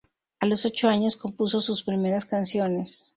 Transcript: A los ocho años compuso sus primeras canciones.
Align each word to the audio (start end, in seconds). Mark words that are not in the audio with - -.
A 0.39 0.47
los 0.47 0.65
ocho 0.65 0.87
años 0.89 1.15
compuso 1.15 1.59
sus 1.59 1.83
primeras 1.83 2.25
canciones. 2.25 3.07